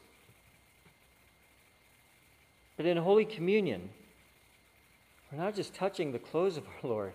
But 2.75 2.85
in 2.85 2.97
Holy 2.97 3.25
Communion, 3.25 3.91
we're 5.31 5.41
not 5.41 5.55
just 5.55 5.73
touching 5.73 6.11
the 6.11 6.19
clothes 6.19 6.57
of 6.57 6.65
our 6.65 6.89
Lord, 6.89 7.13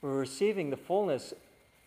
we're 0.00 0.16
receiving 0.16 0.70
the 0.70 0.76
fullness 0.76 1.34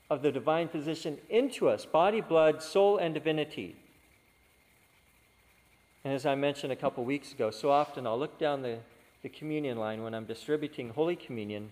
of 0.10 0.22
the 0.22 0.34
divine 0.34 0.68
physician 0.68 1.18
into 1.30 1.70
us 1.70 1.86
body, 1.86 2.20
blood, 2.20 2.62
soul, 2.62 2.98
and 2.98 3.14
divinity. 3.14 3.78
And 6.06 6.14
as 6.14 6.28
I 6.28 6.36
mentioned 6.36 6.72
a 6.72 6.76
couple 6.76 7.04
weeks 7.04 7.32
ago, 7.32 7.50
so 7.50 7.72
often 7.72 8.06
I'll 8.06 8.20
look 8.20 8.38
down 8.38 8.62
the, 8.62 8.78
the 9.24 9.30
communion 9.30 9.80
line 9.80 10.04
when 10.04 10.14
I'm 10.14 10.26
distributing 10.26 10.92
Holy 10.92 11.16
Communion, 11.16 11.72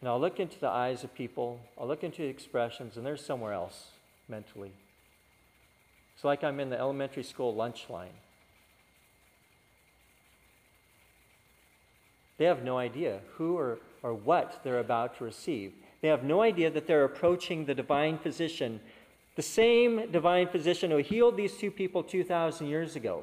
and 0.00 0.08
I'll 0.08 0.20
look 0.20 0.38
into 0.38 0.60
the 0.60 0.68
eyes 0.68 1.02
of 1.02 1.12
people, 1.12 1.58
I'll 1.76 1.88
look 1.88 2.04
into 2.04 2.22
the 2.22 2.28
expressions, 2.28 2.96
and 2.96 3.04
they're 3.04 3.16
somewhere 3.16 3.52
else. 3.52 3.88
mentally. 4.28 4.70
It's 6.14 6.22
like 6.22 6.44
I'm 6.44 6.60
in 6.60 6.70
the 6.70 6.78
elementary 6.78 7.24
school 7.24 7.52
lunch 7.52 7.86
line. 7.90 8.14
They 12.38 12.44
have 12.44 12.62
no 12.62 12.78
idea 12.78 13.18
who 13.34 13.58
or, 13.58 13.78
or 14.04 14.14
what 14.14 14.60
they're 14.62 14.78
about 14.78 15.18
to 15.18 15.24
receive. 15.24 15.72
They 16.02 16.08
have 16.08 16.22
no 16.22 16.40
idea 16.40 16.70
that 16.70 16.86
they're 16.86 17.04
approaching 17.04 17.64
the 17.64 17.74
divine 17.74 18.18
physician, 18.18 18.80
the 19.36 19.42
same 19.42 20.10
divine 20.10 20.48
physician 20.48 20.90
who 20.90 20.96
healed 20.98 21.36
these 21.36 21.56
two 21.56 21.70
people 21.70 22.02
2,000 22.02 22.66
years 22.66 22.96
ago. 22.96 23.22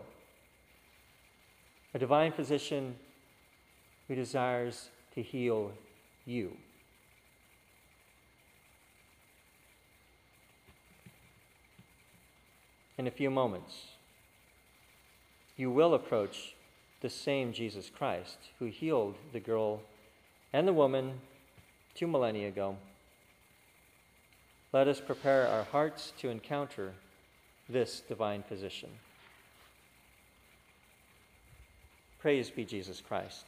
A 1.95 1.99
divine 1.99 2.31
physician 2.31 2.95
who 4.07 4.15
desires 4.15 4.89
to 5.15 5.21
heal 5.21 5.71
you. 6.25 6.55
In 12.97 13.07
a 13.07 13.11
few 13.11 13.31
moments, 13.31 13.87
you 15.57 15.71
will 15.71 15.95
approach 15.95 16.55
the 17.01 17.09
same 17.09 17.53
Jesus 17.53 17.89
Christ 17.89 18.37
who 18.59 18.65
healed 18.65 19.15
the 19.33 19.39
girl 19.39 19.81
and 20.53 20.67
the 20.67 20.73
woman 20.73 21.19
two 21.95 22.07
millennia 22.07 22.47
ago. 22.47 22.77
Let 24.73 24.87
us 24.87 24.99
prepare 24.99 25.47
our 25.47 25.65
hearts 25.65 26.13
to 26.17 26.29
encounter 26.29 26.93
this 27.69 28.01
divine 28.09 28.41
physician. 28.41 28.89
Praise 32.19 32.49
be 32.49 32.65
Jesus 32.65 32.99
Christ. 32.99 33.45